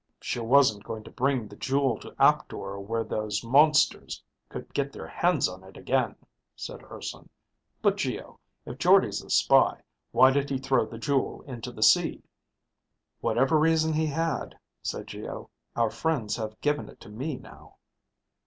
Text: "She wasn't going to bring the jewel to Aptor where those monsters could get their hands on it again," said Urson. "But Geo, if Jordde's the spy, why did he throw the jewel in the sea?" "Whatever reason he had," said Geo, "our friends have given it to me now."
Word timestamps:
"She 0.19 0.39
wasn't 0.39 0.83
going 0.83 1.03
to 1.03 1.11
bring 1.11 1.47
the 1.47 1.55
jewel 1.55 1.99
to 1.99 2.15
Aptor 2.17 2.79
where 2.79 3.03
those 3.03 3.43
monsters 3.43 4.23
could 4.49 4.73
get 4.73 4.91
their 4.91 5.05
hands 5.05 5.47
on 5.47 5.63
it 5.63 5.77
again," 5.77 6.15
said 6.55 6.81
Urson. 6.89 7.29
"But 7.83 7.97
Geo, 7.97 8.39
if 8.65 8.79
Jordde's 8.79 9.21
the 9.21 9.29
spy, 9.29 9.83
why 10.11 10.31
did 10.31 10.49
he 10.49 10.57
throw 10.57 10.87
the 10.87 10.97
jewel 10.97 11.43
in 11.43 11.61
the 11.61 11.83
sea?" 11.83 12.23
"Whatever 13.19 13.59
reason 13.59 13.93
he 13.93 14.07
had," 14.07 14.57
said 14.81 15.05
Geo, 15.05 15.51
"our 15.75 15.91
friends 15.91 16.35
have 16.37 16.59
given 16.61 16.89
it 16.89 16.99
to 17.01 17.09
me 17.09 17.37
now." 17.37 17.75